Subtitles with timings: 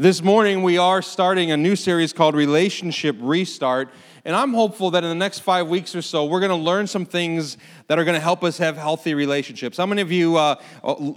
[0.00, 3.90] This morning, we are starting a new series called Relationship Restart.
[4.24, 6.86] And I'm hopeful that in the next five weeks or so, we're going to learn
[6.86, 9.76] some things that are going to help us have healthy relationships.
[9.76, 10.54] How many of you uh,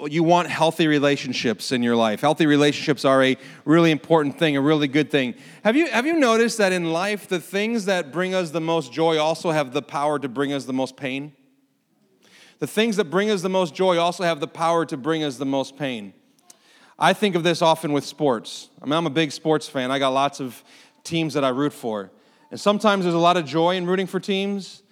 [0.09, 2.19] you want healthy relationships in your life?
[2.19, 5.35] Healthy relationships are a really important thing, a really good thing.
[5.63, 8.91] Have you have you noticed that in life, the things that bring us the most
[8.91, 11.31] joy also have the power to bring us the most pain?
[12.59, 15.37] The things that bring us the most joy also have the power to bring us
[15.37, 16.11] the most pain.
[16.97, 18.69] I think of this often with sports.
[18.81, 19.91] I mean, I'm a big sports fan.
[19.91, 20.63] I got lots of
[21.03, 22.11] teams that I root for.
[22.51, 24.83] And sometimes there's a lot of joy in rooting for teams,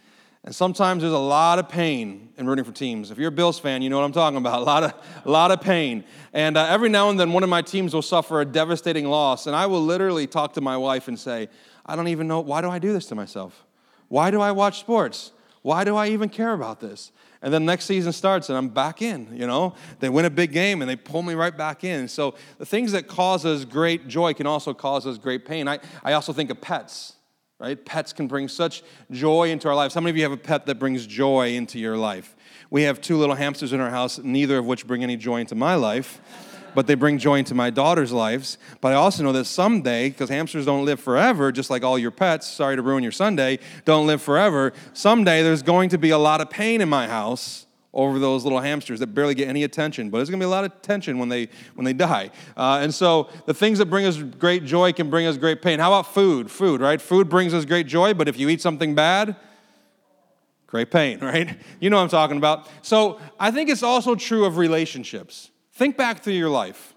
[0.44, 3.12] and sometimes there's a lot of pain in rooting for teams.
[3.12, 4.62] If you're a Bills fan, you know what I'm talking about.
[4.62, 4.94] A lot of,
[5.26, 6.04] a lot of pain.
[6.34, 9.46] And uh, every now and then, one of my teams will suffer a devastating loss,
[9.46, 11.50] and I will literally talk to my wife and say,
[11.86, 13.64] I don't even know, why do I do this to myself?
[14.08, 15.32] Why do I watch sports?
[15.62, 17.12] Why do I even care about this?
[17.42, 19.74] And then next season starts and I'm back in, you know?
[20.00, 22.08] They win a big game and they pull me right back in.
[22.08, 25.68] So the things that cause us great joy can also cause us great pain.
[25.68, 27.14] I, I also think of pets,
[27.60, 27.84] right?
[27.84, 29.96] Pets can bring such joy into our lives.
[29.96, 32.36] How many of you have a pet that brings joy into your life?
[32.70, 35.56] We have two little hamsters in our house, neither of which bring any joy into
[35.56, 36.22] my life
[36.74, 38.58] but they bring joy into my daughter's lives.
[38.80, 42.12] But I also know that someday, because hamsters don't live forever, just like all your
[42.12, 46.18] pets, sorry to ruin your Sunday, don't live forever, someday there's going to be a
[46.18, 50.10] lot of pain in my house over those little hamsters that barely get any attention
[50.10, 52.30] but there's going to be a lot of tension when they when they die.
[52.56, 55.78] Uh, and so the things that bring us great joy can bring us great pain.
[55.80, 56.50] How about food?
[56.50, 57.02] Food right?
[57.02, 59.36] Food brings us great joy but if you eat something bad
[60.68, 61.58] great pain right?
[61.82, 62.70] You know what i'm talking about.
[62.82, 66.94] So i think it's also true of relationships Think back through your life.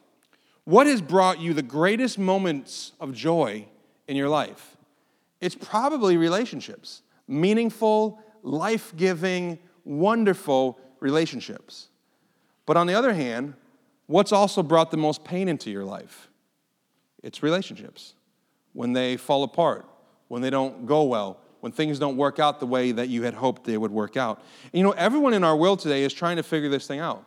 [0.65, 3.67] What has brought you the greatest moments of joy
[4.09, 4.77] in your life?
[5.41, 11.89] It's probably relationships, meaningful, life giving, wonderful relationships.
[12.67, 13.55] But on the other hand,
[14.07, 16.29] what's also brought the most pain into your life?
[17.23, 18.15] It's relationships.
[18.73, 19.87] When they fall apart,
[20.29, 23.35] when they don't go well, when things don't work out the way that you had
[23.35, 24.43] hoped they would work out.
[24.65, 27.25] And you know, everyone in our world today is trying to figure this thing out.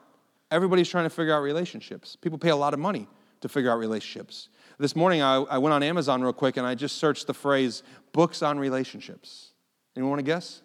[0.49, 2.15] Everybody's trying to figure out relationships.
[2.15, 3.07] People pay a lot of money
[3.41, 4.49] to figure out relationships.
[4.79, 7.83] This morning, I, I went on Amazon real quick and I just searched the phrase
[8.13, 9.51] books on relationships.
[9.95, 10.61] Anyone want to guess?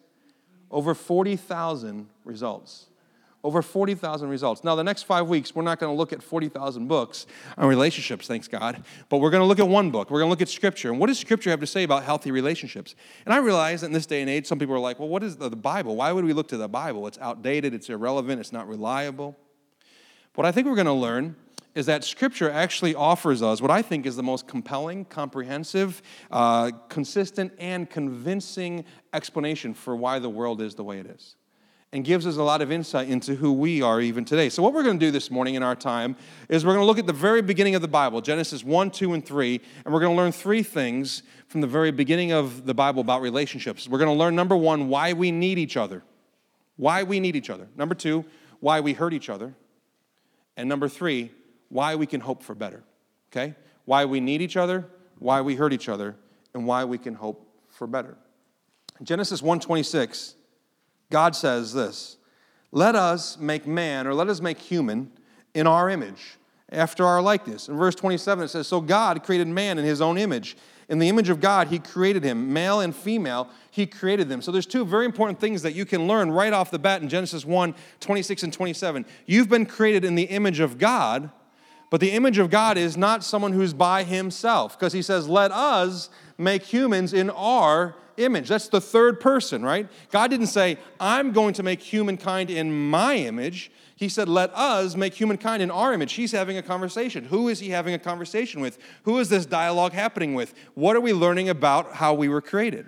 [0.70, 2.86] Over 40,000 results.
[3.44, 4.62] Over 40,000 results.
[4.62, 7.26] Now, the next five weeks, we're not going to look at 40,000 books
[7.58, 10.10] on relationships, thanks God, but we're going to look at one book.
[10.10, 10.90] We're going to look at Scripture.
[10.90, 12.94] And what does Scripture have to say about healthy relationships?
[13.24, 15.38] And I realize in this day and age, some people are like, well, what is
[15.38, 15.96] the Bible?
[15.96, 17.08] Why would we look to the Bible?
[17.08, 19.36] It's outdated, it's irrelevant, it's not reliable.
[20.34, 21.36] What I think we're going to learn
[21.74, 26.00] is that Scripture actually offers us what I think is the most compelling, comprehensive,
[26.30, 31.36] uh, consistent, and convincing explanation for why the world is the way it is.
[31.94, 34.48] And gives us a lot of insight into who we are even today.
[34.48, 36.16] So, what we're going to do this morning in our time
[36.48, 39.12] is we're going to look at the very beginning of the Bible, Genesis 1, 2,
[39.12, 42.72] and 3, and we're going to learn three things from the very beginning of the
[42.72, 43.86] Bible about relationships.
[43.86, 46.02] We're going to learn, number one, why we need each other.
[46.76, 47.68] Why we need each other.
[47.76, 48.24] Number two,
[48.60, 49.54] why we hurt each other.
[50.56, 51.30] And number three,
[51.68, 52.82] why we can hope for better.
[53.30, 53.54] Okay?
[53.84, 54.86] Why we need each other,
[55.18, 56.16] why we hurt each other,
[56.54, 58.16] and why we can hope for better.
[59.02, 60.34] Genesis 1:26,
[61.10, 62.18] God says this:
[62.70, 65.10] "Let us make man, or let us make human,
[65.54, 69.78] in our image, after our likeness." In verse 27, it says, "So God created man
[69.78, 70.56] in His own image."
[70.92, 72.52] In the image of God, He created him.
[72.52, 74.42] Male and female, He created them.
[74.42, 77.08] So there's two very important things that you can learn right off the bat in
[77.08, 79.06] Genesis 1 26 and 27.
[79.24, 81.30] You've been created in the image of God,
[81.88, 85.50] but the image of God is not someone who's by himself, because He says, Let
[85.50, 88.48] us make humans in our image.
[88.48, 89.88] That's the third person, right?
[90.10, 93.70] God didn't say, I'm going to make humankind in my image.
[93.96, 96.14] He said, Let us make humankind in our image.
[96.14, 97.24] He's having a conversation.
[97.26, 98.78] Who is he having a conversation with?
[99.04, 100.54] Who is this dialogue happening with?
[100.74, 102.86] What are we learning about how we were created?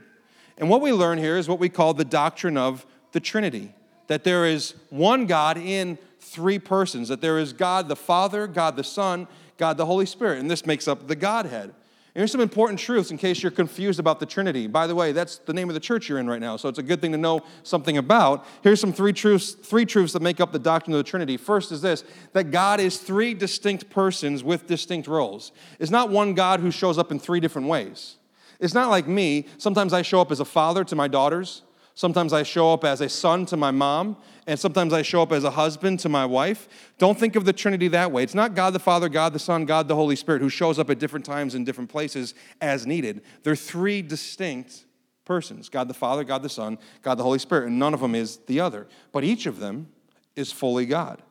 [0.59, 3.75] And what we learn here is what we call the doctrine of the Trinity
[4.06, 8.77] that there is one God in three persons, that there is God the Father, God
[8.77, 11.73] the Son, God the Holy Spirit, and this makes up the Godhead.
[12.14, 14.69] Here's some important truths in case you're confused about the Trinity.
[14.69, 16.78] By the way, that's the name of the church you're in right now, so it's
[16.78, 18.46] a good thing to know something about.
[18.62, 21.37] Here's some three truths, three truths that make up the doctrine of the Trinity.
[21.37, 25.50] First is this that God is three distinct persons with distinct roles.
[25.81, 28.16] It's not one God who shows up in three different ways.
[28.61, 29.46] It's not like me.
[29.58, 31.62] Sometimes I show up as a father to my daughters.
[31.96, 34.16] Sometimes I show up as a son to my mom,
[34.46, 36.69] and sometimes I show up as a husband to my wife.
[36.99, 38.23] Don't think of the Trinity that way.
[38.23, 40.91] It's not God the Father, God the Son, God the Holy Spirit who shows up
[40.91, 43.23] at different times in different places as needed.
[43.43, 44.85] They're three distinct
[45.25, 48.14] persons God the Father, God the Son, God the Holy Spirit, and none of them
[48.14, 48.87] is the other.
[49.12, 49.88] But each of them
[50.37, 51.23] is fully God.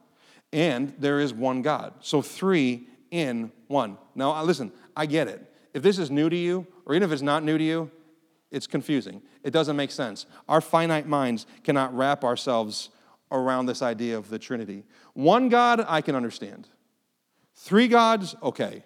[0.52, 1.94] And there is one God.
[2.00, 3.98] So three in one.
[4.16, 5.52] Now, listen, I get it.
[5.74, 7.92] If this is new to you, or even if it's not new to you,
[8.52, 9.22] it's confusing.
[9.44, 10.28] It doesn't make sense.
[10.48, 12.90] Our finite minds cannot wrap ourselves
[13.34, 14.84] around this idea of the Trinity.
[15.14, 16.70] One God, I can understand.
[17.56, 18.84] Three gods, okay.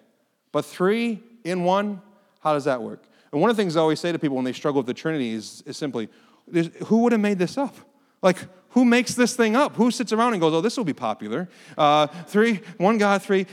[0.50, 2.02] But three in one,
[2.40, 3.04] how does that work?
[3.30, 4.94] And one of the things I always say to people when they struggle with the
[4.94, 6.08] Trinity is, is simply,
[6.86, 7.76] who would have made this up?
[8.22, 8.38] Like,
[8.70, 9.76] who makes this thing up?
[9.76, 11.48] Who sits around and goes, oh, this will be popular?
[11.76, 13.46] Uh, three, one God, three.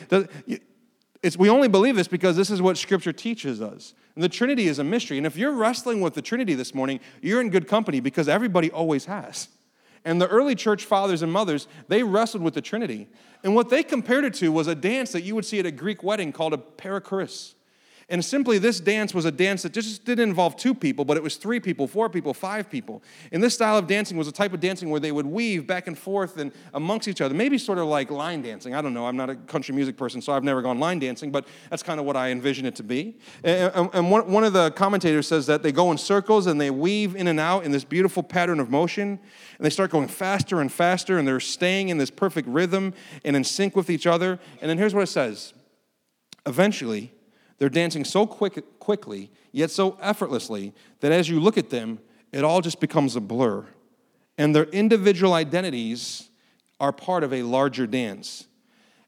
[1.22, 3.94] It's, we only believe this because this is what Scripture teaches us.
[4.16, 5.18] And the Trinity is a mystery.
[5.18, 8.72] And if you're wrestling with the Trinity this morning, you're in good company because everybody
[8.72, 9.50] always has.
[10.06, 13.08] And the early church fathers and mothers, they wrestled with the Trinity.
[13.44, 15.72] And what they compared it to was a dance that you would see at a
[15.72, 17.56] Greek wedding called a perichoresis.
[18.08, 21.24] And simply, this dance was a dance that just didn't involve two people, but it
[21.24, 23.02] was three people, four people, five people.
[23.32, 25.88] And this style of dancing was a type of dancing where they would weave back
[25.88, 28.76] and forth and amongst each other, maybe sort of like line dancing.
[28.76, 29.08] I don't know.
[29.08, 32.00] I'm not a country music person, so I've never gone line dancing, but that's kind
[32.00, 33.18] of what I envision it to be.
[33.44, 37.28] And, one of the commentators says that they go in circles and they weave in
[37.28, 39.20] and out in this beautiful pattern of motion.
[39.58, 42.94] And they start going faster and faster, and they're staying in this perfect rhythm
[43.24, 44.40] and in sync with each other.
[44.62, 45.54] And then here's what it says
[46.46, 47.12] Eventually,
[47.58, 52.00] they're dancing so quick, quickly, yet so effortlessly, that as you look at them,
[52.32, 53.66] it all just becomes a blur.
[54.38, 56.30] And their individual identities
[56.80, 58.48] are part of a larger dance.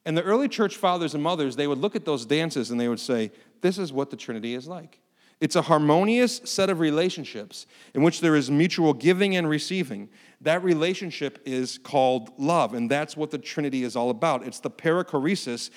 [0.05, 2.87] And the early church fathers and mothers, they would look at those dances and they
[2.87, 5.01] would say, This is what the Trinity is like.
[5.39, 10.09] It's a harmonious set of relationships in which there is mutual giving and receiving.
[10.41, 14.47] That relationship is called love, and that's what the Trinity is all about.
[14.47, 15.69] It's the perichoresis.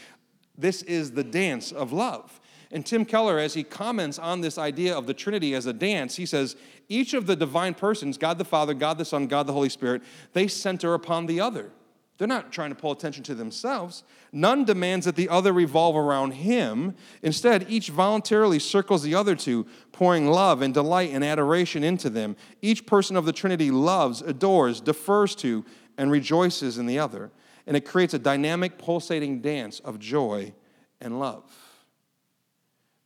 [0.56, 2.39] This is the dance of love.
[2.72, 6.16] And Tim Keller, as he comments on this idea of the Trinity as a dance,
[6.16, 6.56] he says,
[6.88, 10.02] each of the divine persons, God the Father, God the Son, God the Holy Spirit,
[10.32, 11.72] they center upon the other.
[12.16, 14.04] They're not trying to pull attention to themselves.
[14.30, 16.94] None demands that the other revolve around him.
[17.22, 22.36] Instead, each voluntarily circles the other two, pouring love and delight and adoration into them.
[22.60, 25.64] Each person of the Trinity loves, adores, defers to,
[25.96, 27.30] and rejoices in the other.
[27.66, 30.52] And it creates a dynamic, pulsating dance of joy
[31.00, 31.44] and love.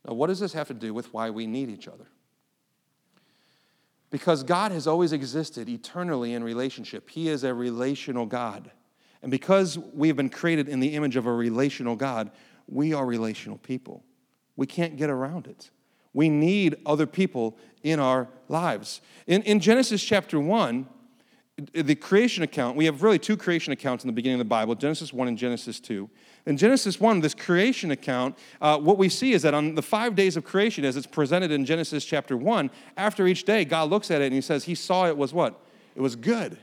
[0.07, 2.05] Now, what does this have to do with why we need each other?
[4.11, 8.71] Because God has always existed eternally in relationship, He is a relational God.
[9.21, 12.31] And because we've been created in the image of a relational God,
[12.67, 14.03] we are relational people.
[14.55, 15.71] We can't get around it.
[16.13, 19.01] We need other people in our lives.
[19.27, 20.87] In, in Genesis chapter 1,
[21.73, 24.75] the creation account, we have really two creation accounts in the beginning of the Bible
[24.75, 26.09] Genesis 1 and Genesis 2.
[26.45, 30.15] In Genesis 1, this creation account, uh, what we see is that on the five
[30.15, 34.11] days of creation, as it's presented in Genesis chapter 1, after each day, God looks
[34.11, 35.59] at it and he says, He saw it was what?
[35.95, 36.57] It was good.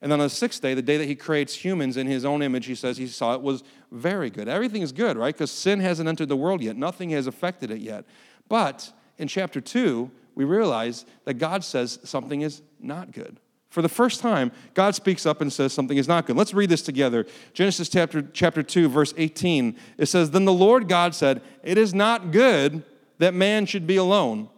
[0.00, 2.42] And then on the sixth day, the day that he creates humans in his own
[2.42, 4.48] image, he says he saw it was very good.
[4.48, 5.34] Everything is good, right?
[5.34, 8.04] Because sin hasn't entered the world yet, nothing has affected it yet.
[8.48, 13.40] But in chapter 2, we realize that God says something is not good.
[13.76, 16.34] For the first time, God speaks up and says something is not good.
[16.34, 17.26] Let's read this together.
[17.52, 19.76] Genesis chapter, chapter 2, verse 18.
[19.98, 22.82] It says, Then the Lord God said, It is not good
[23.18, 24.48] that man should be alone.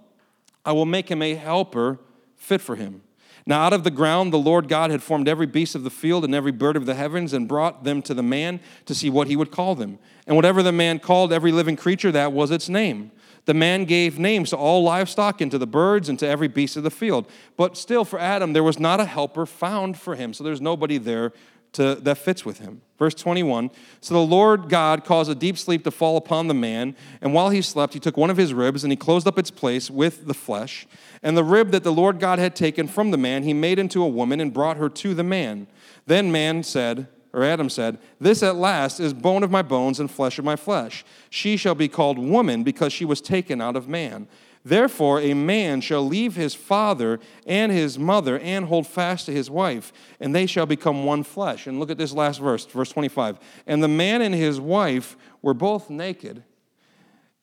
[0.65, 1.99] I will make him a helper
[2.37, 3.03] fit for him.
[3.45, 6.25] Now, out of the ground, the Lord God had formed every beast of the field
[6.25, 9.27] and every bird of the heavens and brought them to the man to see what
[9.27, 9.99] he would call them.
[10.29, 13.11] And whatever the man called every living creature, that was its name.
[13.49, 16.77] The man gave names to all livestock and to the birds and to every beast
[16.77, 17.25] of the field.
[17.57, 20.35] But still, for Adam, there was not a helper found for him.
[20.35, 21.33] So there's nobody there
[21.73, 22.83] to, that fits with him.
[22.99, 23.71] Verse 21
[24.03, 27.49] So the Lord God caused a deep sleep to fall upon the man, and while
[27.49, 30.27] he slept, he took one of his ribs and he closed up its place with
[30.27, 30.87] the flesh.
[31.23, 34.03] And the rib that the Lord God had taken from the man, he made into
[34.03, 35.69] a woman and brought her to the man.
[36.05, 40.11] Then man said, or Adam said, This at last is bone of my bones and
[40.11, 41.05] flesh of my flesh.
[41.31, 44.27] She shall be called woman because she was taken out of man.
[44.65, 49.49] Therefore, a man shall leave his father and his mother and hold fast to his
[49.49, 51.69] wife, and they shall become one flesh.
[51.69, 53.39] And look at this last verse, verse 25.
[53.69, 56.43] And the man and his wife were both naked,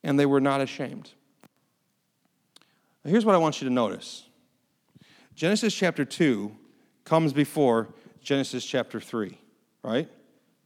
[0.03, 1.11] and they were not ashamed.
[3.05, 4.25] Now, here's what I want you to notice
[5.35, 6.53] Genesis chapter 2
[7.05, 7.87] comes before
[8.21, 9.39] Genesis chapter 3
[9.85, 10.09] right?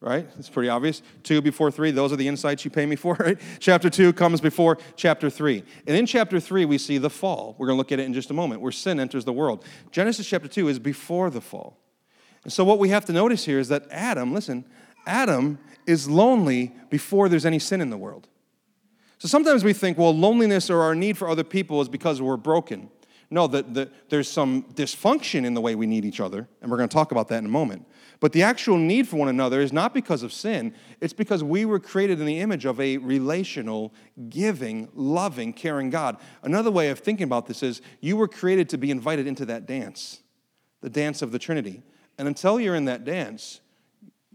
[0.01, 0.27] Right?
[0.37, 1.01] It's pretty obvious.
[1.23, 3.39] Two before three, those are the insights you pay me for, right?
[3.59, 5.63] Chapter two comes before chapter three.
[5.85, 7.55] And in chapter three, we see the fall.
[7.57, 9.65] We're going to look at it in just a moment, where sin enters the world.
[9.91, 11.77] Genesis chapter two is before the fall.
[12.45, 14.63] And so, what we have to notice here is that Adam, listen,
[15.05, 18.27] Adam is lonely before there's any sin in the world.
[19.17, 22.37] So sometimes we think, well, loneliness or our need for other people is because we're
[22.37, 22.89] broken.
[23.31, 26.77] No, that the, there's some dysfunction in the way we need each other, and we're
[26.77, 27.85] going to talk about that in a moment.
[28.19, 31.63] But the actual need for one another is not because of sin, it's because we
[31.63, 33.93] were created in the image of a relational,
[34.29, 36.17] giving, loving, caring God.
[36.41, 39.67] Another way of thinking about this is you were created to be invited into that
[39.67, 40.21] dance,
[40.81, 41.83] the dance of the Trinity.
[42.17, 43.61] And until you're in that dance,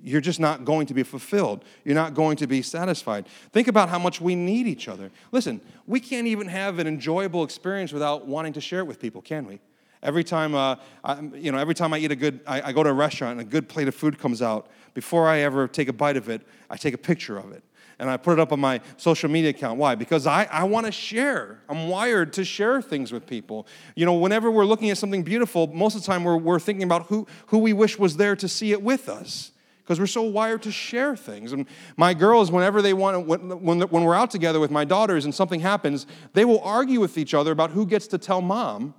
[0.05, 1.65] you're just not going to be fulfilled.
[1.83, 3.27] You're not going to be satisfied.
[3.53, 5.11] Think about how much we need each other.
[5.33, 9.23] Listen, we can't even have an enjoyable experience without wanting to share it with people,
[9.23, 9.61] can we?
[10.03, 12.83] Every time, uh, I, you know, every time I eat a good, I, I go
[12.83, 15.89] to a restaurant and a good plate of food comes out, before I ever take
[15.89, 17.65] a bite of it, I take a picture of it
[17.99, 19.79] and I put it up on my social media account.
[19.79, 19.95] Why?
[19.95, 21.61] Because I, I want to share.
[21.67, 23.67] I'm wired to share things with people.
[23.95, 26.83] You know, whenever we're looking at something beautiful, most of the time we're, we're thinking
[26.83, 29.53] about who, who we wish was there to see it with us
[29.85, 31.53] because we're so wired to share things.
[31.53, 31.67] And
[31.99, 35.35] my girls, whenever they want, when, when, when we're out together with my daughters and
[35.35, 38.95] something happens, they will argue with each other about who gets to tell mom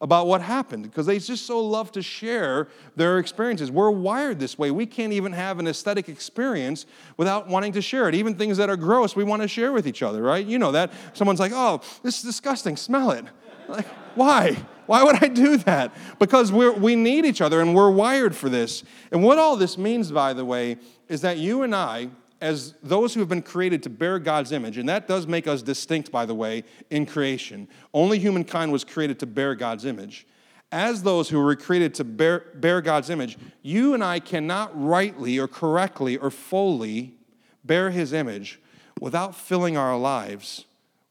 [0.00, 3.70] about what happened because they just so love to share their experiences.
[3.70, 4.70] We're wired this way.
[4.70, 6.86] We can't even have an aesthetic experience
[7.18, 8.14] without wanting to share it.
[8.14, 10.44] Even things that are gross, we want to share with each other, right?
[10.44, 10.90] You know that.
[11.12, 13.26] Someone's like, oh, this is disgusting, smell it.
[13.70, 14.56] Like, why?
[14.86, 15.94] Why would I do that?
[16.18, 18.82] Because we we need each other and we're wired for this.
[19.12, 22.10] And what all this means, by the way, is that you and I,
[22.40, 25.62] as those who have been created to bear God's image, and that does make us
[25.62, 27.68] distinct, by the way, in creation.
[27.94, 30.26] Only humankind was created to bear God's image.
[30.72, 35.38] As those who were created to bear, bear God's image, you and I cannot rightly
[35.38, 37.14] or correctly or fully
[37.64, 38.60] bear His image
[39.00, 40.64] without filling our lives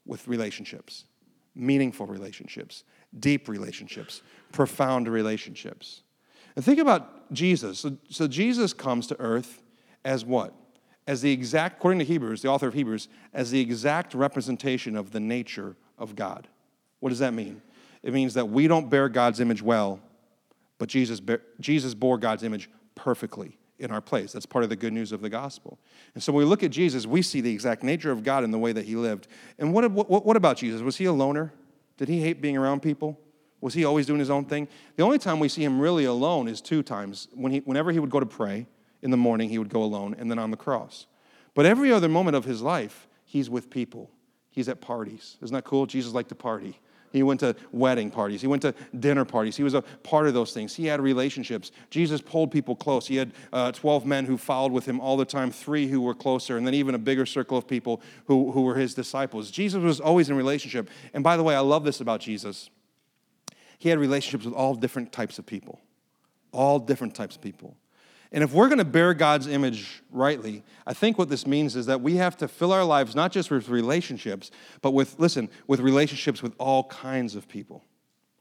[0.06, 1.06] with relationships,
[1.60, 2.84] meaningful relationships,
[3.20, 6.02] deep relationships, profound relationships.
[6.56, 7.80] And think about Jesus.
[7.80, 9.62] So, so Jesus comes to earth
[10.04, 10.54] as what?
[11.08, 15.12] As the exact, according to Hebrews, the author of Hebrews, as the exact representation of
[15.12, 16.48] the nature of God.
[17.00, 17.62] What does that mean?
[18.04, 20.00] It means that we don't bear God's image well,
[20.78, 21.22] but Jesus,
[21.60, 24.34] Jesus bore God's image perfectly in our place.
[24.34, 25.80] That's part of the good news of the gospel.
[26.14, 28.52] And so when we look at Jesus, we see the exact nature of God in
[28.52, 29.28] the way that he lived.
[29.58, 30.82] And what, what, what about Jesus?
[30.82, 31.54] Was he a loner?
[31.98, 33.20] Did he hate being around people?
[33.62, 34.68] Was he always doing his own thing?
[34.96, 37.28] The only time we see him really alone is two times.
[37.34, 38.68] When he, whenever he would go to pray
[39.02, 41.08] in the morning, he would go alone, and then on the cross.
[41.56, 44.12] But every other moment of his life, he's with people.
[44.50, 45.38] He's at parties.
[45.42, 45.86] Isn't that cool?
[45.86, 46.80] Jesus liked to party.
[47.12, 48.42] He went to wedding parties.
[48.42, 49.56] He went to dinner parties.
[49.56, 50.76] He was a part of those things.
[50.76, 51.72] He had relationships.
[51.90, 53.08] Jesus pulled people close.
[53.08, 56.14] He had uh, 12 men who followed with him all the time, three who were
[56.14, 59.50] closer, and then even a bigger circle of people who, who were his disciples.
[59.50, 60.90] Jesus was always in relationship.
[61.14, 62.70] And by the way, I love this about Jesus.
[63.80, 65.80] He had relationships with all different types of people.
[66.52, 67.76] All different types of people.
[68.32, 71.88] And if we're going to bear God's image rightly, I think what this means is
[71.88, 75.80] that we have to fill our lives not just with relationships, but with, listen, with
[75.80, 77.84] relationships with all kinds of people.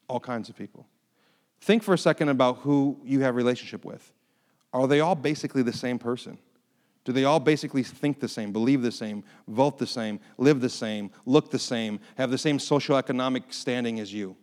[0.06, 0.86] All kinds of people.
[1.60, 4.12] Think for a second about who you have relationship with.
[4.74, 6.38] Are they all basically the same person?
[7.04, 10.68] Do they all basically think the same, believe the same, vote the same, live the
[10.68, 14.36] same, look the same, have the same socioeconomic standing as you?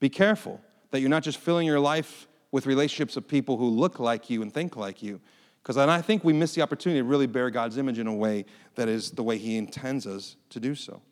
[0.00, 0.60] Be careful
[0.90, 4.40] that you're not just filling your life with relationships of people who look like you
[4.40, 5.20] and think like you.
[5.60, 8.44] Because I think we miss the opportunity to really bear God's image in a way
[8.76, 11.02] that is the way He intends us to do so.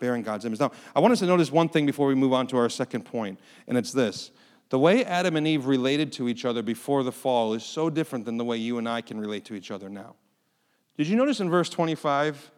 [0.00, 0.60] Bearing God's image.
[0.60, 3.04] Now, I want us to notice one thing before we move on to our second
[3.04, 4.30] point, and it's this.
[4.70, 8.24] The way Adam and Eve related to each other before the fall is so different
[8.24, 10.14] than the way you and I can relate to each other now.
[10.96, 12.50] Did you notice in verse 25?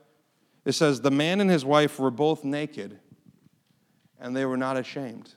[0.64, 3.00] It says, The man and his wife were both naked,
[4.20, 5.34] and they were not ashamed.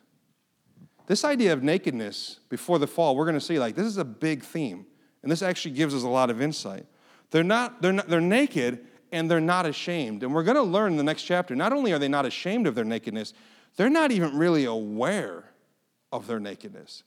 [1.10, 4.06] This idea of nakedness before the fall, we're going to see like this is a
[4.06, 4.86] big theme.
[5.24, 6.86] And this actually gives us a lot of insight.
[7.32, 10.22] They're not, they're not, they're naked and they're not ashamed.
[10.22, 12.68] And we're going to learn in the next chapter, not only are they not ashamed
[12.68, 13.34] of their nakedness,
[13.76, 15.46] they're not even really aware
[16.12, 17.02] of their nakedness.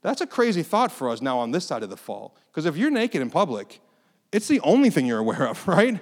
[0.00, 2.36] That's a crazy thought for us now on this side of the fall.
[2.52, 3.80] Because if you're naked in public,
[4.30, 5.98] it's the only thing you're aware of, right?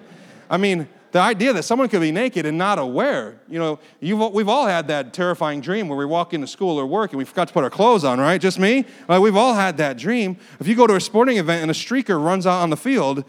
[0.51, 3.41] I mean, the idea that someone could be naked and not aware.
[3.49, 7.13] You know, we've all had that terrifying dream where we walk into school or work
[7.13, 8.41] and we forgot to put our clothes on, right?
[8.41, 8.85] Just me?
[9.09, 10.37] Like, we've all had that dream.
[10.61, 13.25] If you go to a sporting event and a streaker runs out on the field,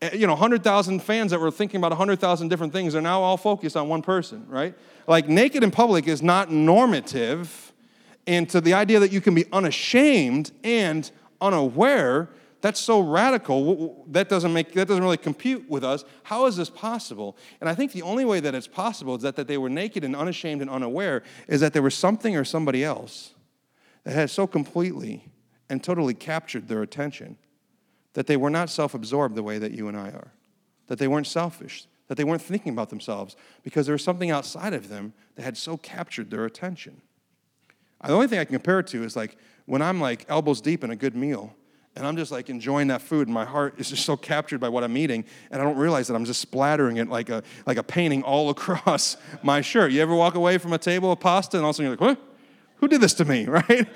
[0.00, 3.36] eh, you know, 100,000 fans that were thinking about 100,000 different things are now all
[3.36, 4.74] focused on one person, right?
[5.08, 7.72] Like, naked in public is not normative.
[8.26, 11.10] And to the idea that you can be unashamed and
[11.40, 12.28] unaware
[12.64, 14.06] that's so radical.
[14.08, 16.02] That doesn't make that doesn't really compute with us.
[16.22, 17.36] How is this possible?
[17.60, 20.02] And I think the only way that it's possible is that, that they were naked
[20.02, 23.34] and unashamed and unaware is that there was something or somebody else
[24.04, 25.30] that had so completely
[25.68, 27.36] and totally captured their attention
[28.14, 30.32] that they were not self-absorbed the way that you and I are.
[30.86, 34.72] That they weren't selfish, that they weren't thinking about themselves because there was something outside
[34.72, 37.02] of them that had so captured their attention.
[38.02, 40.82] The only thing I can compare it to is like when I'm like elbows deep
[40.82, 41.54] in a good meal
[41.96, 44.68] and I'm just like enjoying that food, and my heart is just so captured by
[44.68, 47.76] what I'm eating, and I don't realize that I'm just splattering it like a like
[47.76, 49.92] a painting all across my shirt.
[49.92, 51.96] You ever walk away from a table of pasta and all of a sudden you're
[51.96, 52.34] like, what?
[52.76, 53.88] Who did this to me, right?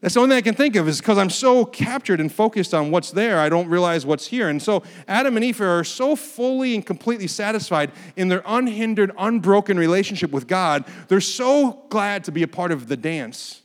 [0.00, 2.74] That's the only thing I can think of is because I'm so captured and focused
[2.74, 4.50] on what's there, I don't realize what's here.
[4.50, 9.78] And so Adam and Eve are so fully and completely satisfied in their unhindered, unbroken
[9.78, 10.84] relationship with God.
[11.08, 13.62] They're so glad to be a part of the dance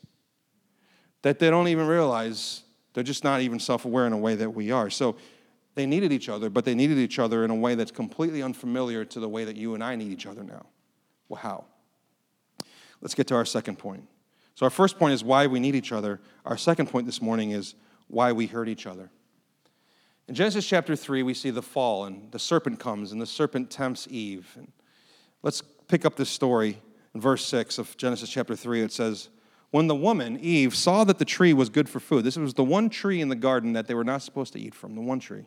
[1.23, 2.63] that they don't even realize
[2.99, 4.89] they're just not even self aware in a way that we are.
[4.89, 5.15] So
[5.75, 9.05] they needed each other, but they needed each other in a way that's completely unfamiliar
[9.05, 10.65] to the way that you and I need each other now.
[11.29, 11.63] Well, how?
[12.99, 14.05] Let's get to our second point.
[14.55, 16.19] So, our first point is why we need each other.
[16.43, 17.73] Our second point this morning is
[18.09, 19.09] why we hurt each other.
[20.27, 23.71] In Genesis chapter 3, we see the fall, and the serpent comes, and the serpent
[23.71, 24.51] tempts Eve.
[24.57, 24.73] And
[25.41, 26.81] let's pick up this story
[27.15, 28.81] in verse 6 of Genesis chapter 3.
[28.81, 29.29] It says,
[29.71, 32.63] When the woman, Eve, saw that the tree was good for food, this was the
[32.63, 35.19] one tree in the garden that they were not supposed to eat from, the one
[35.19, 35.45] tree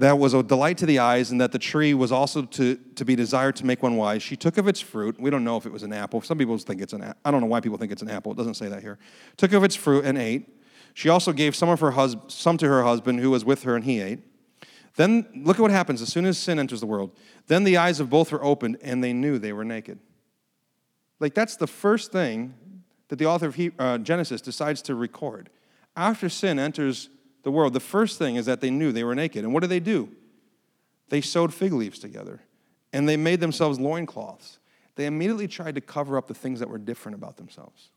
[0.00, 3.04] that was a delight to the eyes, and that the tree was also to, to
[3.04, 4.22] be desired to make one wise.
[4.22, 5.20] She took of its fruit.
[5.20, 6.22] We don't know if it was an apple.
[6.22, 7.20] Some people think it's an apple.
[7.22, 8.32] I don't know why people think it's an apple.
[8.32, 8.98] It doesn't say that here.
[9.36, 10.48] Took of its fruit and ate.
[10.94, 13.76] She also gave some of her hus- some to her husband who was with her,
[13.76, 14.20] and he ate.
[14.96, 17.14] Then look at what happens as soon as sin enters the world.
[17.48, 19.98] Then the eyes of both were opened, and they knew they were naked.
[21.20, 22.54] Like that's the first thing
[23.08, 25.50] that the author of he- uh, Genesis decides to record.
[25.96, 27.10] After sin enters
[27.42, 29.44] the world, the first thing is that they knew they were naked.
[29.44, 30.08] And what did they do?
[31.10, 32.40] They sewed fig leaves together
[32.92, 34.58] and they made themselves loincloths.
[34.96, 37.90] They immediately tried to cover up the things that were different about themselves.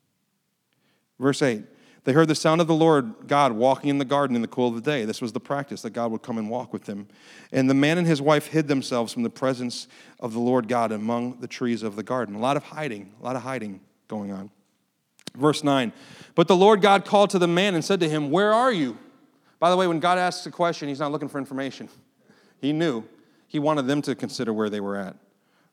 [1.19, 1.63] Verse 8
[2.03, 4.67] They heard the sound of the Lord God walking in the garden in the cool
[4.67, 5.05] of the day.
[5.05, 7.07] This was the practice that God would come and walk with them.
[7.51, 9.87] And the man and his wife hid themselves from the presence
[10.19, 12.35] of the Lord God among the trees of the garden.
[12.35, 13.79] A lot of hiding, a lot of hiding
[14.09, 14.49] going on.
[15.35, 15.93] Verse 9
[16.35, 18.97] But the Lord God called to the man and said to him, Where are you?
[19.59, 21.87] By the way, when God asks a question, he's not looking for information.
[22.59, 23.05] He knew.
[23.47, 25.15] He wanted them to consider where they were at.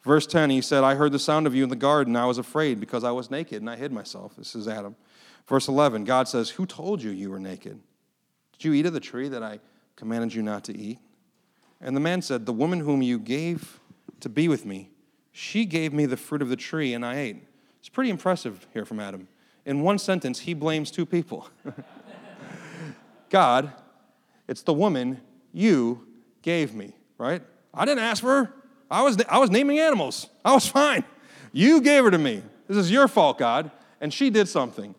[0.03, 2.15] Verse 10, he said, I heard the sound of you in the garden.
[2.15, 4.37] I was afraid because I was naked and I hid myself.
[4.37, 4.97] This is Adam.
[5.51, 7.81] Verse 11, God says, Who told you you were naked?
[8.53, 9.59] Did you eat of the tree that I
[9.97, 11.01] commanded you not to eat?
[11.81, 13.81] And the man said, The woman whom you gave
[14.21, 14.91] to be with me,
[15.33, 17.49] she gave me the fruit of the tree and I ate.
[17.81, 19.27] It's pretty impressive here from Adam.
[19.67, 21.49] In one sentence, he blames two people.
[23.29, 23.73] God,
[24.47, 25.21] it's the woman
[25.53, 26.07] you
[26.43, 27.43] gave me, right?
[27.75, 28.55] I didn't ask for her.
[28.89, 30.29] I was, I was naming animals.
[30.45, 31.03] I was fine.
[31.51, 32.45] You gave her to me.
[32.69, 33.73] This is your fault, God.
[34.01, 34.95] And she did something.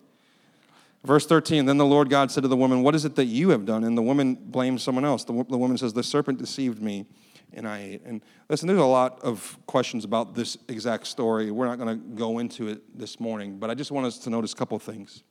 [1.04, 3.50] Verse 13 Then the Lord God said to the woman, What is it that you
[3.50, 3.84] have done?
[3.84, 5.24] And the woman blames someone else.
[5.24, 7.06] The, the woman says, The serpent deceived me,
[7.54, 8.02] and I ate.
[8.06, 11.52] And listen, there's a lot of questions about this exact story.
[11.52, 14.30] We're not going to go into it this morning, but I just want us to
[14.30, 15.24] notice a couple things.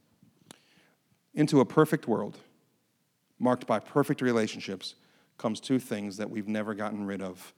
[1.34, 2.38] Into a perfect world,
[3.38, 4.96] marked by perfect relationships,
[5.38, 7.54] comes two things that we've never gotten rid of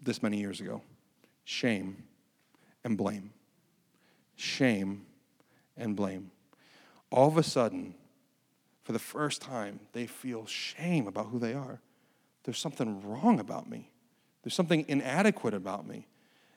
[0.00, 0.80] this many years ago
[1.44, 2.04] shame
[2.84, 3.32] and blame.
[4.36, 5.04] Shame
[5.76, 6.30] and blame.
[7.10, 7.94] All of a sudden,
[8.82, 11.80] for the first time, they feel shame about who they are.
[12.44, 13.90] There's something wrong about me,
[14.42, 16.06] there's something inadequate about me.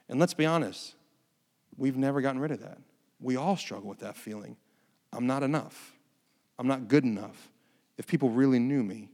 [0.10, 0.96] And let's be honest,
[1.78, 2.78] we've never gotten rid of that.
[3.20, 4.58] We all struggle with that feeling.
[5.14, 5.94] I'm not enough.
[6.60, 7.50] I'm not good enough
[7.98, 9.10] if people really knew me,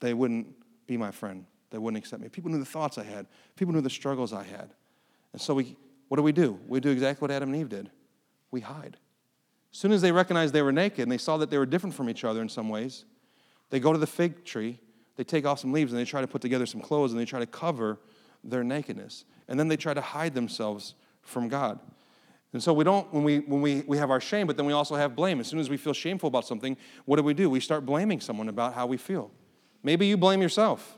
[0.00, 0.46] they wouldn't
[0.86, 1.44] be my friend.
[1.70, 2.28] They wouldn't accept me.
[2.28, 3.26] People knew the thoughts I had.
[3.56, 4.70] People knew the struggles I had.
[5.32, 5.76] And so we,
[6.08, 6.58] what do we do?
[6.66, 7.90] We do exactly what Adam and Eve did.
[8.50, 8.96] We hide.
[9.76, 11.94] As soon as they recognized they were naked and they saw that they were different
[11.94, 13.04] from each other in some ways,
[13.68, 14.80] they go to the fig tree,
[15.16, 17.26] they take off some leaves, and they try to put together some clothes and they
[17.26, 18.00] try to cover
[18.42, 19.26] their nakedness.
[19.48, 21.78] And then they try to hide themselves from God.
[22.54, 24.72] And so we don't, when we, when we, we have our shame, but then we
[24.72, 25.40] also have blame.
[25.40, 27.50] As soon as we feel shameful about something, what do we do?
[27.50, 29.30] We start blaming someone about how we feel.
[29.82, 30.96] Maybe you blame yourself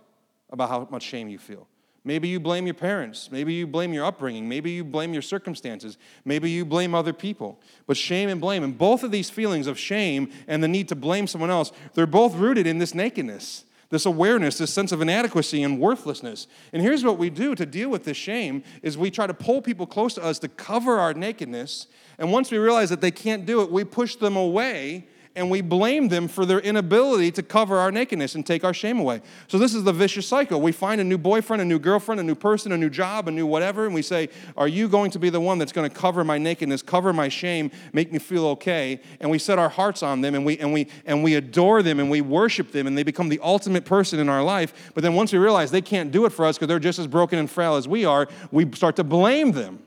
[0.51, 1.67] about how much shame you feel.
[2.09, 3.29] Maybe you blame your parents.
[3.31, 4.49] Maybe you blame your upbringing.
[4.49, 5.99] Maybe you blame your circumstances.
[6.25, 7.61] Maybe you blame other people.
[7.87, 10.97] But shame and blame, and both of these feelings of shame and the need to
[10.97, 15.62] blame someone else, they're both rooted in this nakedness this awareness, this sense of inadequacy
[15.62, 16.47] and worthlessness.
[16.75, 19.62] And here's what we do to deal with this shame is we try to pull
[19.62, 21.87] people close to us to cover our nakedness.
[22.18, 25.07] And once we realize that they can't do it, we push them away
[25.38, 28.98] and we blame them for their inability to cover our nakedness and take our shame
[28.98, 29.22] away.
[29.46, 30.61] So, this is the vicious cycle.
[30.61, 33.31] We find a new boyfriend, a new girlfriend, a new person, a new job, a
[33.31, 35.94] new whatever, and we say, Are you going to be the one that's going to
[35.94, 39.01] cover my nakedness, cover my shame, make me feel okay?
[39.20, 42.01] And we set our hearts on them and we, and we, and we adore them
[42.01, 44.92] and we worship them and they become the ultimate person in our life.
[44.94, 47.07] But then once we realize they can't do it for us because they're just as
[47.07, 49.79] broken and frail as we are, we start to blame them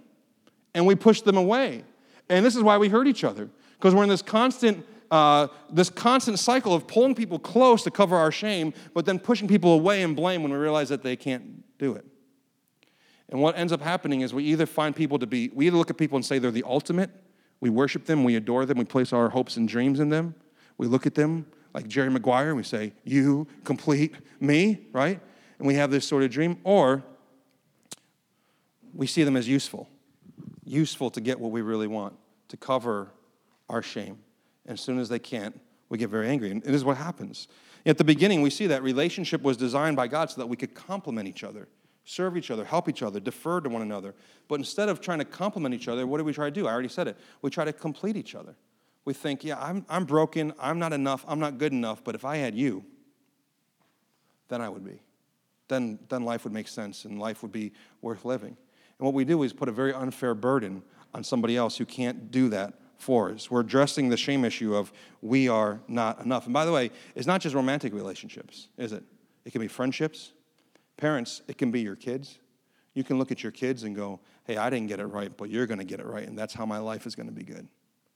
[0.73, 1.83] and we push them away.
[2.29, 5.89] And this is why we hurt each other, because we're in this constant, uh, this
[5.89, 10.02] constant cycle of pulling people close to cover our shame, but then pushing people away
[10.04, 12.06] and blame when we realize that they can't do it.
[13.30, 15.89] And what ends up happening is we either find people to be, we either look
[15.89, 17.10] at people and say they're the ultimate,
[17.60, 20.34] we worship them, we adore them, we place our hopes and dreams in them.
[20.78, 25.19] We look at them like Jerry Maguire and we say, You complete me, right?
[25.60, 26.58] And we have this sort of dream.
[26.63, 27.04] Or
[28.93, 29.89] we see them as useful,
[30.63, 32.15] useful to get what we really want,
[32.47, 33.12] to cover
[33.69, 34.17] our shame.
[34.65, 36.52] And as soon as they can't, we get very angry.
[36.52, 37.47] And this is what happens.
[37.86, 40.74] At the beginning, we see that relationship was designed by God so that we could
[40.74, 41.67] complement each other,
[42.06, 44.13] serve each other, help each other, defer to one another.
[44.47, 46.67] But instead of trying to complement each other, what do we try to do?
[46.67, 47.17] I already said it.
[47.41, 48.56] We try to complete each other.
[49.04, 52.24] We think, yeah, I'm, I'm broken, I'm not enough, I'm not good enough, but if
[52.24, 52.86] I had you,
[54.47, 55.02] then I would be.
[55.67, 57.71] Then, then life would make sense and life would be
[58.02, 58.56] worth living.
[59.00, 60.84] And what we do is put a very unfair burden
[61.15, 63.49] on somebody else who can't do that for us.
[63.49, 66.45] We're addressing the shame issue of we are not enough.
[66.45, 69.03] And by the way, it's not just romantic relationships, is it?
[69.45, 70.31] It can be friendships.
[70.97, 72.37] Parents, it can be your kids.
[72.93, 75.49] You can look at your kids and go, hey, I didn't get it right, but
[75.49, 77.43] you're going to get it right, and that's how my life is going to be
[77.43, 77.67] good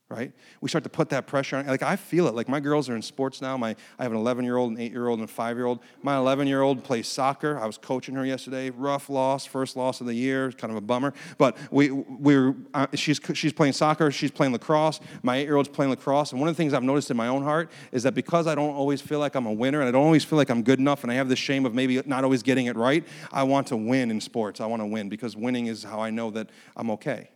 [0.07, 0.31] right?
[0.61, 1.65] We start to put that pressure on.
[1.65, 2.35] Like I feel it.
[2.35, 3.57] Like my girls are in sports now.
[3.57, 5.65] My I have an 11 year old, an 8 year old, and a 5 year
[5.65, 5.79] old.
[6.03, 7.57] My 11 year old plays soccer.
[7.57, 8.69] I was coaching her yesterday.
[8.69, 10.51] Rough loss, first loss of the year.
[10.51, 11.13] Kind of a bummer.
[11.39, 14.11] But we we uh, she's she's playing soccer.
[14.11, 14.99] She's playing lacrosse.
[15.23, 16.31] My 8 year old's playing lacrosse.
[16.31, 18.53] And one of the things I've noticed in my own heart is that because I
[18.53, 20.79] don't always feel like I'm a winner and I don't always feel like I'm good
[20.79, 23.67] enough and I have the shame of maybe not always getting it right, I want
[23.67, 24.61] to win in sports.
[24.61, 27.29] I want to win because winning is how I know that I'm okay.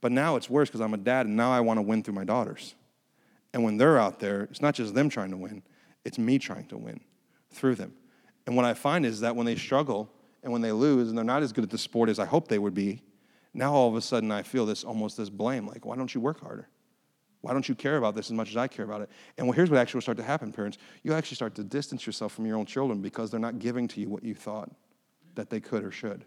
[0.00, 2.14] But now it's worse because I'm a dad and now I want to win through
[2.14, 2.74] my daughters.
[3.52, 5.62] And when they're out there, it's not just them trying to win,
[6.04, 7.00] it's me trying to win
[7.50, 7.94] through them.
[8.46, 10.10] And what I find is that when they struggle
[10.42, 12.48] and when they lose and they're not as good at the sport as I hope
[12.48, 13.02] they would be,
[13.54, 16.20] now all of a sudden I feel this almost this blame like, why don't you
[16.20, 16.68] work harder?
[17.40, 19.10] Why don't you care about this as much as I care about it?
[19.38, 20.78] And well, here's what actually will start to happen, parents.
[21.02, 24.00] You actually start to distance yourself from your own children because they're not giving to
[24.00, 24.70] you what you thought
[25.34, 26.24] that they could or should.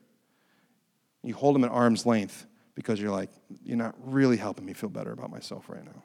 [1.23, 2.45] You hold them at arm's length
[2.79, 3.29] because you're like,
[3.65, 6.01] you're not really helping me feel better about myself right now.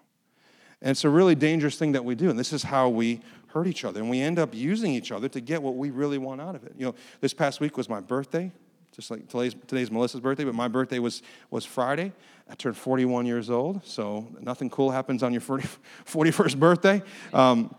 [0.83, 2.31] And it's a really dangerous thing that we do.
[2.31, 4.01] And this is how we hurt each other.
[4.01, 6.65] And we end up using each other to get what we really want out of
[6.65, 6.73] it.
[6.77, 8.51] You know, this past week was my birthday,
[8.91, 12.13] just like today's, today's Melissa's birthday, but my birthday was, was Friday.
[12.51, 15.69] I turned 41 years old, so nothing cool happens on your 40,
[16.07, 17.03] 41st birthday.
[17.33, 17.73] Um,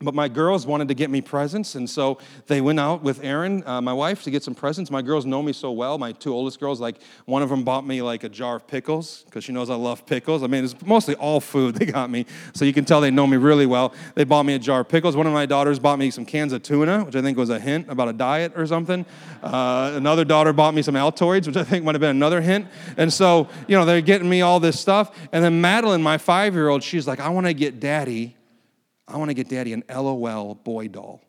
[0.00, 3.64] but my girls wanted to get me presents, and so they went out with Erin,
[3.66, 4.90] uh, my wife, to get some presents.
[4.90, 5.98] My girls know me so well.
[5.98, 9.24] My two oldest girls, like one of them bought me like a jar of pickles
[9.24, 10.44] because she knows I love pickles.
[10.44, 13.26] I mean, it's mostly all food they got me, so you can tell they know
[13.26, 13.92] me really well.
[14.14, 15.16] They bought me a jar of pickles.
[15.16, 17.58] One of my daughters bought me some cans of tuna, which I think was a
[17.58, 19.04] hint about a diet or something.
[19.42, 22.66] Uh, another daughter bought me some Altoids, which I think might have been another hint.
[22.96, 25.16] And so, you know, they're getting me all this stuff.
[25.32, 28.36] And then Madeline, my five-year-old, she's like, "I want to get Daddy."
[29.08, 31.22] I want to get daddy an LOL boy doll.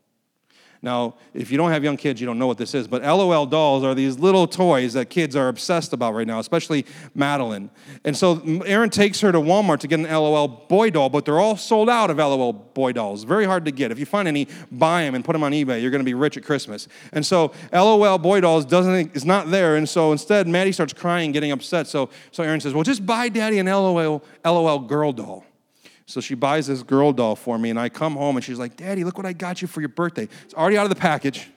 [0.81, 3.45] Now, if you don't have young kids, you don't know what this is, but LOL
[3.45, 7.69] dolls are these little toys that kids are obsessed about right now, especially Madeline.
[8.05, 11.39] And so Erin takes her to Walmart to get an LOL boy doll, but they're
[11.39, 13.25] all sold out of LOL boy dolls.
[13.25, 13.91] Very hard to get.
[13.91, 15.81] If you find any, buy them and put them on eBay.
[15.81, 16.87] You're going to be rich at Christmas.
[17.11, 21.33] And so LOL boy dolls doesn't is not there, and so instead Maddie starts crying,
[21.33, 21.87] getting upset.
[21.87, 25.45] So so Erin says, "Well, just buy Daddy an LOL LOL girl doll."
[26.09, 28.75] So she buys this girl doll for me, and I come home and she's like,
[28.75, 30.27] Daddy, look what I got you for your birthday.
[30.43, 31.51] It's already out of the package.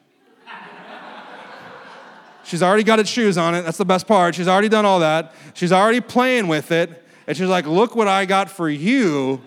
[2.45, 3.63] she's already got its shoes on it.
[3.63, 4.35] That's the best part.
[4.35, 5.33] She's already done all that.
[5.55, 7.03] She's already playing with it.
[7.27, 9.41] And she's like, Look what I got for you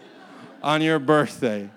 [0.64, 1.70] on your birthday.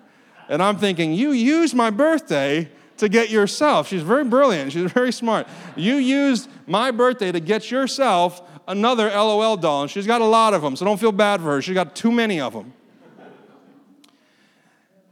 [0.48, 3.88] And I'm thinking, You used my birthday to get yourself.
[3.88, 4.72] She's very brilliant.
[4.72, 5.46] She's very smart.
[5.76, 9.82] You used my birthday to get yourself another LOL doll.
[9.82, 11.60] And she's got a lot of them, so don't feel bad for her.
[11.60, 12.72] She's got too many of them.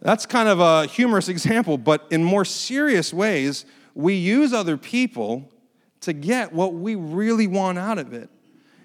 [0.01, 5.51] That's kind of a humorous example, but in more serious ways, we use other people
[6.01, 8.31] to get what we really want out of it.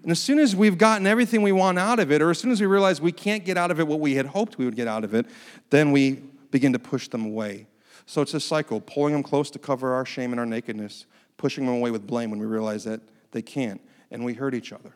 [0.04, 2.52] And as soon as we've gotten everything we want out of it, or as soon
[2.52, 4.76] as we realize we can't get out of it what we had hoped we would
[4.76, 5.28] get out of it,
[5.70, 7.68] then we begin to push them away.
[8.08, 11.06] So it's a cycle, pulling them close to cover our shame and our nakedness,
[11.38, 14.74] pushing them away with blame when we realize that they can't, and we hurt each
[14.74, 14.96] other.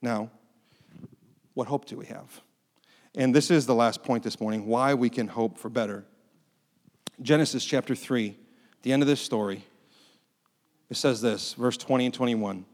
[0.00, 0.30] Now,
[1.54, 2.40] what hope do we have?
[3.16, 6.04] And this is the last point this morning why we can hope for better.
[7.22, 8.36] Genesis chapter 3,
[8.82, 9.64] the end of this story,
[10.90, 12.66] it says this, verse 20 and 21.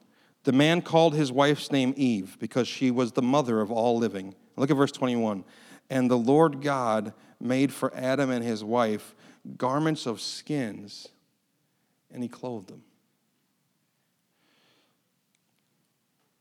[0.42, 4.34] The man called his wife's name Eve because she was the mother of all living.
[4.56, 5.44] Look at verse 21.
[5.88, 9.14] And the Lord God made for Adam and his wife
[9.56, 11.08] garments of skins,
[12.10, 12.82] and he clothed them.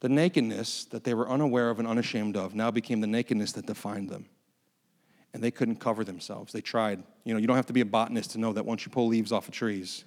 [0.02, 3.68] The nakedness that they were unaware of and unashamed of now became the nakedness that
[3.68, 4.26] defined them.
[5.34, 6.52] And they couldn't cover themselves.
[6.52, 7.02] They tried.
[7.24, 9.08] You know, you don't have to be a botanist to know that once you pull
[9.08, 10.04] leaves off of trees,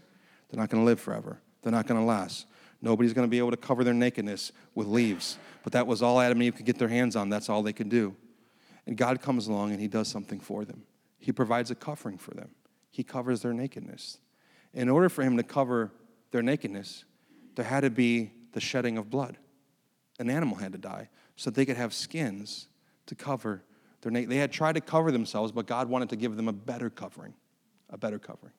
[0.50, 1.40] they're not going to live forever.
[1.62, 2.46] They're not going to last.
[2.82, 5.38] Nobody's going to be able to cover their nakedness with leaves.
[5.62, 7.30] But that was all Adam and Eve could get their hands on.
[7.30, 8.14] That's all they could do.
[8.86, 10.82] And God comes along and He does something for them.
[11.18, 12.50] He provides a covering for them,
[12.90, 14.18] He covers their nakedness.
[14.74, 15.92] In order for Him to cover
[16.32, 17.04] their nakedness,
[17.54, 19.38] there had to be the shedding of blood.
[20.18, 22.68] An animal had to die so they could have skins
[23.06, 23.62] to cover
[24.02, 24.30] their naked.
[24.30, 27.34] They had tried to cover themselves, but God wanted to give them a better covering,
[27.90, 28.52] a better covering.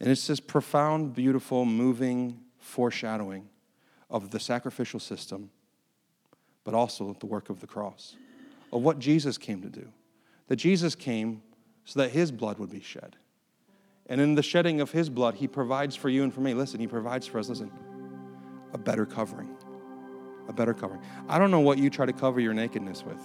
[0.00, 3.48] And it's this profound, beautiful, moving foreshadowing
[4.10, 5.50] of the sacrificial system,
[6.64, 8.16] but also the work of the cross,
[8.72, 9.88] of what Jesus came to do.
[10.48, 11.42] That Jesus came
[11.84, 13.16] so that his blood would be shed.
[14.06, 16.52] And in the shedding of his blood, he provides for you and for me.
[16.54, 17.70] Listen, he provides for us, listen,
[18.72, 19.56] a better covering.
[20.48, 21.00] A better covering.
[21.28, 23.20] I don't know what you try to cover your nakedness with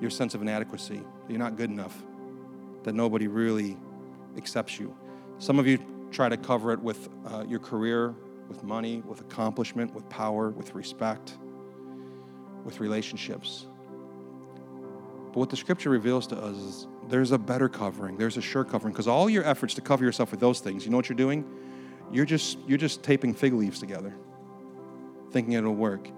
[0.00, 2.02] your sense of inadequacy, you're not good enough,
[2.84, 3.76] that nobody really
[4.36, 4.94] accepts you.
[5.38, 5.78] Some of you
[6.10, 8.14] try to cover it with uh, your career,
[8.48, 11.36] with money, with accomplishment, with power, with respect,
[12.64, 13.66] with relationships.
[15.26, 18.64] But what the scripture reveals to us is there's a better covering, there's a sure
[18.64, 21.16] covering, because all your efforts to cover yourself with those things, you know what you're
[21.16, 21.44] doing?
[22.10, 24.14] You're just, you're just taping fig leaves together,
[25.30, 26.08] thinking it'll work.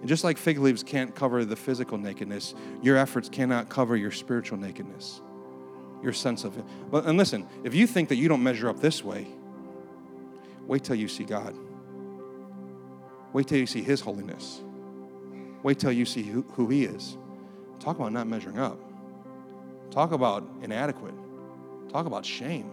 [0.00, 4.10] And just like fig leaves can't cover the physical nakedness, your efforts cannot cover your
[4.10, 5.20] spiritual nakedness,
[6.02, 6.64] your sense of it.
[6.92, 9.26] And listen, if you think that you don't measure up this way,
[10.66, 11.54] wait till you see God.
[13.32, 14.62] Wait till you see His holiness.
[15.62, 17.18] Wait till you see who, who He is.
[17.78, 18.78] Talk about not measuring up.
[19.90, 21.14] Talk about inadequate.
[21.90, 22.70] Talk about shame.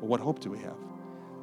[0.00, 0.76] But what hope do we have?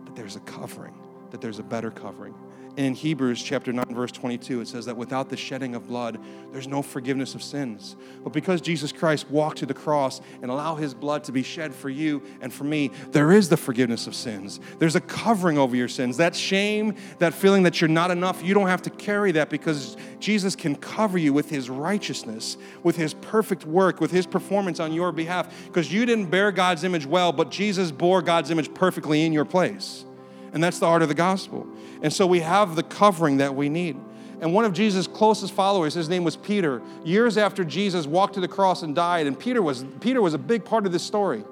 [0.06, 0.94] That there's a covering,
[1.32, 2.34] that there's a better covering,
[2.76, 6.20] in Hebrews chapter 9, verse 22, it says that without the shedding of blood,
[6.52, 7.96] there's no forgiveness of sins.
[8.24, 11.74] But because Jesus Christ walked to the cross and allowed his blood to be shed
[11.76, 14.60] for you and for me, there is the forgiveness of sins.
[14.80, 16.18] There's a covering over your sins.
[16.18, 19.96] That shame, that feeling that you're not enough, you don't have to carry that because
[20.20, 24.94] Jesus can cover you with his righteousness, with his perfect work, with his performance on
[24.94, 25.54] your behalf.
[25.68, 29.46] Because you didn't bear God's image well, but Jesus bore God's image perfectly in your
[29.46, 30.06] place.
[30.54, 31.68] And that's the heart of the gospel.
[32.04, 33.98] And so we have the covering that we need.
[34.42, 38.42] And one of Jesus' closest followers, his name was Peter, years after Jesus walked to
[38.42, 41.46] the cross and died, and Peter was, Peter was a big part of this story.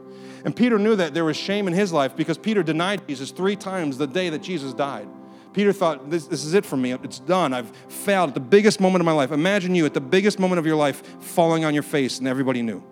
[0.44, 3.56] And Peter knew that there was shame in his life because Peter denied Jesus three
[3.56, 5.08] times the day that Jesus died.
[5.54, 6.92] Peter thought, this, this is it for me.
[6.94, 7.54] It's done.
[7.54, 9.32] I've failed at the biggest moment of my life.
[9.32, 12.62] Imagine you at the biggest moment of your life falling on your face, and everybody
[12.62, 12.84] knew.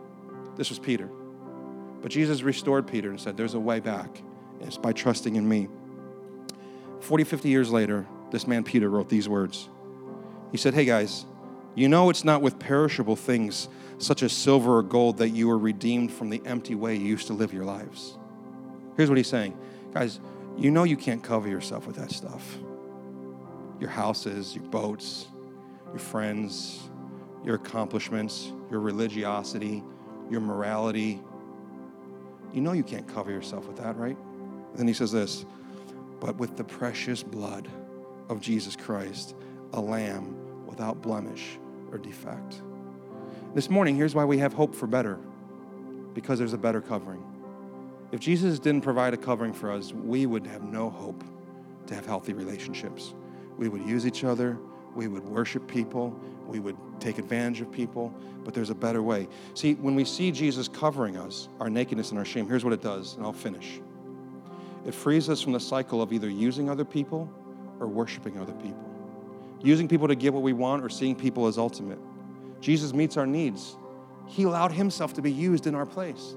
[0.56, 1.10] This was Peter.
[2.02, 4.22] But Jesus restored Peter and said, There's a way back.
[4.62, 5.70] It's by trusting in me.
[7.02, 9.70] 40, 50 years later, this man Peter wrote these words.
[10.52, 11.26] He said, Hey guys,
[11.76, 15.58] you know it's not with perishable things such as silver or gold that you are
[15.58, 18.18] redeemed from the empty way you used to live your lives.
[18.98, 19.58] Here's what he's saying
[19.94, 20.20] Guys,
[20.58, 22.58] you know you can't cover yourself with that stuff.
[23.80, 25.28] Your houses, your boats,
[25.90, 26.90] your friends,
[27.46, 29.84] your accomplishments, your religiosity,
[30.30, 31.22] your morality.
[32.54, 34.18] You know you can't cover yourself with that, right?
[34.18, 35.46] And then he says this
[36.20, 37.68] but with the precious blood
[38.30, 39.36] of Jesus Christ,
[39.74, 41.58] a lamb without blemish
[41.92, 42.62] or defect.
[43.56, 45.20] This morning, here's why we have hope for better
[46.14, 47.24] because there's a better covering.
[48.12, 51.24] If Jesus didn't provide a covering for us, we would have no hope
[51.88, 53.14] to have healthy relationships.
[53.58, 54.58] We would use each other,
[54.96, 59.28] we would worship people, we would take advantage of people, but there's a better way.
[59.54, 62.82] See, when we see Jesus covering us, our nakedness and our shame, here's what it
[62.82, 63.80] does, and I'll finish.
[64.86, 67.32] It frees us from the cycle of either using other people
[67.80, 68.90] or worshiping other people,
[69.62, 72.00] using people to get what we want or seeing people as ultimate.
[72.62, 73.76] Jesus meets our needs.
[74.28, 76.36] He allowed himself to be used in our place.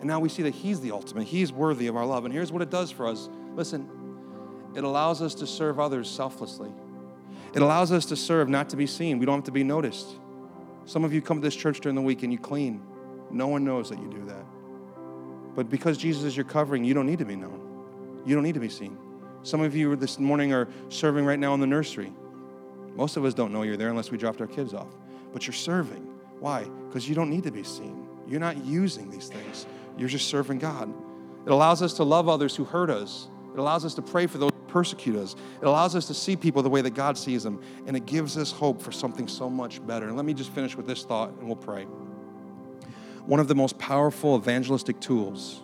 [0.00, 1.26] And now we see that he's the ultimate.
[1.26, 2.24] He's worthy of our love.
[2.24, 3.88] And here's what it does for us listen,
[4.74, 6.72] it allows us to serve others selflessly.
[7.54, 9.18] It allows us to serve not to be seen.
[9.18, 10.08] We don't have to be noticed.
[10.86, 12.82] Some of you come to this church during the week and you clean.
[13.30, 14.44] No one knows that you do that.
[15.54, 17.61] But because Jesus is your covering, you don't need to be known.
[18.24, 18.96] You don't need to be seen.
[19.42, 22.12] Some of you this morning are serving right now in the nursery.
[22.94, 24.94] Most of us don't know you're there unless we dropped our kids off.
[25.32, 26.06] But you're serving.
[26.38, 26.64] Why?
[26.88, 28.06] Because you don't need to be seen.
[28.28, 29.66] You're not using these things.
[29.98, 30.92] You're just serving God.
[31.44, 33.28] It allows us to love others who hurt us.
[33.52, 35.34] It allows us to pray for those who persecute us.
[35.60, 37.60] It allows us to see people the way that God sees them.
[37.86, 40.06] And it gives us hope for something so much better.
[40.06, 41.84] And let me just finish with this thought and we'll pray.
[43.26, 45.61] One of the most powerful evangelistic tools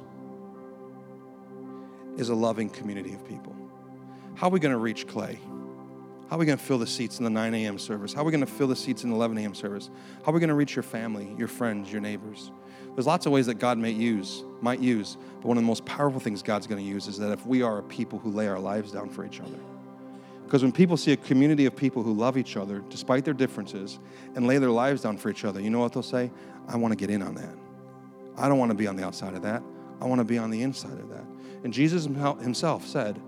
[2.18, 3.56] is a loving community of people.
[4.34, 5.38] How are we going to reach Clay?
[6.28, 7.78] How are we going to fill the seats in the 9 a.m.
[7.78, 8.12] service?
[8.12, 9.54] How are we going to fill the seats in the 11 a.m.
[9.54, 9.88] service?
[10.22, 12.50] How are we going to reach your family, your friends, your neighbors?
[12.94, 15.84] There's lots of ways that God may use, might use, but one of the most
[15.86, 18.48] powerful things God's going to use is that if we are a people who lay
[18.48, 19.58] our lives down for each other.
[20.44, 23.98] Because when people see a community of people who love each other despite their differences
[24.34, 26.30] and lay their lives down for each other, you know what they'll say?
[26.66, 27.54] I want to get in on that.
[28.36, 29.62] I don't want to be on the outside of that.
[30.00, 31.24] I want to be on the inside of that.
[31.64, 33.20] And Jesus himself said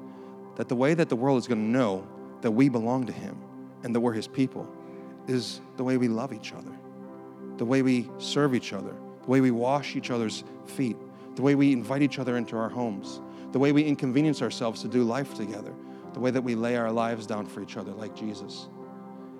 [0.57, 2.07] that the way that the world is going to know
[2.43, 3.37] that we belong to Him
[3.83, 4.69] and that we're His people
[5.27, 6.73] is the way we love each other,
[7.57, 10.97] the way we serve each other, the way we wash each other's feet,
[11.37, 13.21] the way we invite each other into our homes,
[13.53, 15.73] the way we inconvenience ourselves to do life together,
[16.15, 18.69] the way that we lay our lives down for each other like Jesus.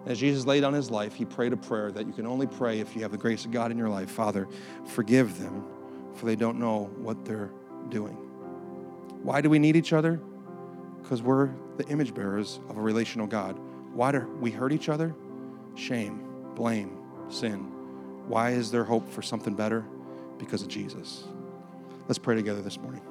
[0.07, 2.81] As Jesus laid down his life, he prayed a prayer that you can only pray
[2.81, 4.11] if you have the grace of God in your life.
[4.11, 4.49] Father,
[4.87, 5.65] forgive them,
[6.15, 7.51] for they don't know what they're
[7.91, 8.30] doing.
[9.23, 10.21] Why do we need each other?
[11.03, 13.59] Because we're the image bearers of a relational God.
[13.93, 15.15] Why do we hurt each other?
[15.75, 17.61] Shame, blame, sin.
[18.29, 19.85] Why is there hope for something better?
[20.39, 21.25] Because of Jesus.
[22.09, 23.03] Let's pray together this morning.